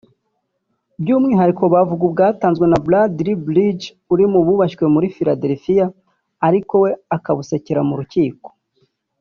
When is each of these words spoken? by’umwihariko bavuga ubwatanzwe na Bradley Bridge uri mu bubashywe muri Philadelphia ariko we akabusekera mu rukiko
by’umwihariko 1.01 1.63
bavuga 1.73 2.03
ubwatanzwe 2.09 2.65
na 2.67 2.77
Bradley 2.85 3.35
Bridge 3.47 3.85
uri 4.13 4.25
mu 4.31 4.39
bubashywe 4.47 4.85
muri 4.93 5.07
Philadelphia 5.15 5.85
ariko 6.47 6.73
we 6.83 6.91
akabusekera 7.17 7.81
mu 7.89 7.95
rukiko 8.01 8.47